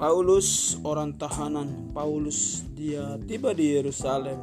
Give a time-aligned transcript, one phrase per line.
[0.00, 1.92] Paulus orang tahanan.
[1.92, 4.40] Paulus dia tiba di Yerusalem.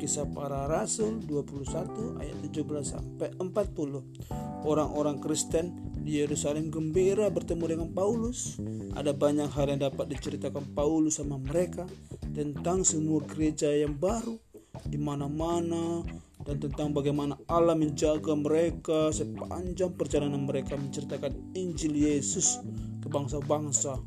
[0.00, 7.88] Kisah para Rasul 21 ayat 17 sampai 40 Orang-orang Kristen di Yerusalem gembira bertemu dengan
[7.92, 8.56] Paulus.
[8.96, 11.84] Ada banyak hal yang dapat diceritakan Paulus sama mereka
[12.32, 14.40] Tentang semua gereja yang baru
[14.88, 16.02] di mana-mana
[16.44, 22.60] dan tentang bagaimana Allah menjaga mereka sepanjang perjalanan mereka menceritakan Injil Yesus
[23.04, 24.00] ke bangsa-bangsa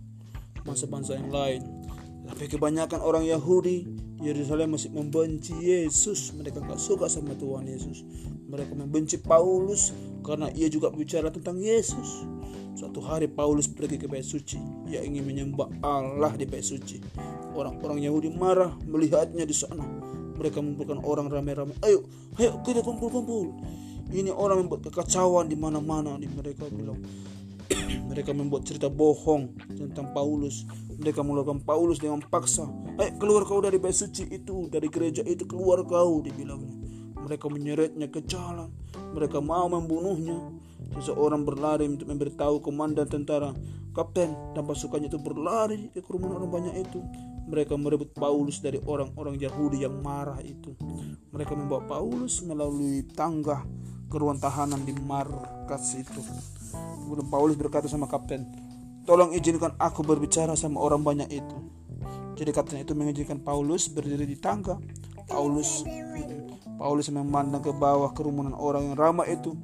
[0.68, 1.62] bangsa-bangsa yang lain.
[2.28, 3.88] Tapi kebanyakan orang Yahudi
[4.20, 6.36] Yerusalem masih membenci Yesus.
[6.36, 8.04] Mereka nggak suka sama Tuhan Yesus.
[8.52, 9.96] Mereka membenci Paulus
[10.28, 12.28] karena ia juga bicara tentang Yesus.
[12.76, 14.60] Suatu hari Paulus pergi ke bait suci.
[14.92, 17.00] Ia ingin menyembah Allah di bait suci.
[17.56, 19.82] Orang-orang Yahudi marah melihatnya di sana.
[20.38, 21.74] Mereka mengumpulkan orang ramai-ramai.
[21.82, 22.06] Ayo,
[22.38, 23.58] ayo kita kumpul-kumpul.
[24.14, 26.22] Ini orang membuat kekacauan di mana-mana.
[26.22, 27.02] Di mereka bilang,
[28.08, 30.66] mereka membuat cerita bohong tentang Paulus.
[30.98, 32.66] Mereka melakukan Paulus dengan paksa.
[32.98, 36.74] Ayo keluar kau dari bait suci itu, dari gereja itu keluar kau, dibilangnya.
[37.22, 38.72] Mereka menyeretnya ke jalan.
[39.14, 40.56] Mereka mau membunuhnya.
[40.98, 43.54] Seseorang berlari untuk memberitahu komandan tentara.
[43.94, 47.02] Kapten dan pasukannya itu berlari ke kerumunan orang banyak itu.
[47.50, 50.74] Mereka merebut Paulus dari orang-orang Yahudi yang marah itu.
[51.34, 53.66] Mereka membawa Paulus melalui tangga
[54.08, 56.22] ke ruang tahanan di markas itu.
[56.76, 58.48] Kemudian Paulus berkata sama kapten,
[59.08, 61.58] tolong izinkan aku berbicara sama orang banyak itu.
[62.38, 64.78] Jadi kapten itu mengizinkan Paulus berdiri di tangga.
[65.28, 65.84] Paulus
[66.78, 69.58] Paulus memandang ke bawah kerumunan orang yang ramai itu.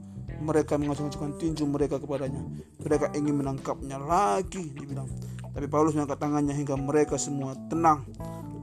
[0.43, 2.41] Mereka mengacung-acungkan tinju mereka kepadanya.
[2.81, 5.07] Mereka ingin menangkapnya lagi, dibilang.
[5.53, 8.01] Tapi Paulus mengangkat tangannya hingga mereka semua tenang.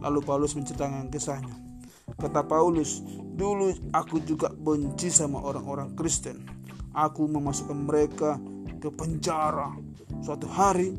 [0.03, 1.55] Lalu Paulus menceritakan kisahnya.
[2.19, 3.01] Kata Paulus,
[3.39, 6.43] dulu aku juga benci sama orang-orang Kristen.
[6.91, 8.41] Aku memasukkan mereka
[8.83, 9.71] ke penjara.
[10.25, 10.91] Suatu hari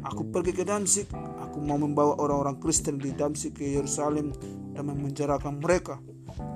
[0.00, 1.12] aku pergi ke Damsik.
[1.44, 4.32] Aku mau membawa orang-orang Kristen di Damsik ke Yerusalem
[4.72, 6.00] dan memenjarakan mereka.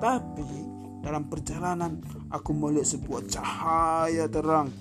[0.01, 0.47] Tapi
[1.03, 1.99] dalam perjalanan
[2.31, 4.71] aku melihat sebuah cahaya terang,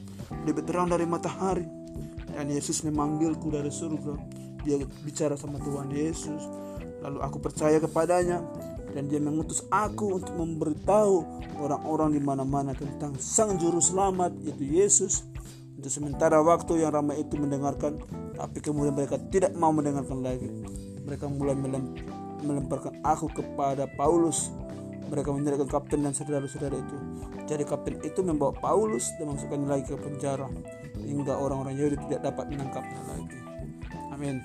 [0.46, 1.66] lebih terang dari matahari.
[2.32, 4.14] Dan Yesus memanggilku dari surga.
[4.64, 6.40] Dia bicara sama Tuhan Yesus.
[7.02, 8.40] Lalu aku percaya kepadanya
[8.92, 11.24] dan dia mengutus aku untuk memberitahu
[11.60, 15.24] orang-orang di mana-mana tentang Sang Juru Selamat yaitu Yesus
[15.82, 17.98] untuk sementara waktu yang ramai itu mendengarkan,
[18.38, 20.46] tapi kemudian mereka tidak mau mendengarkan lagi.
[21.02, 21.58] Mereka mulai
[22.38, 24.54] melemparkan aku kepada Paulus.
[25.10, 26.96] Mereka menyerahkan kapten dan saudara-saudara itu.
[27.50, 30.46] Jadi kapten itu membawa Paulus dan masukkannya lagi ke penjara
[31.02, 33.38] hingga orang-orang Yahudi tidak dapat menangkapnya lagi.
[34.14, 34.38] Amin.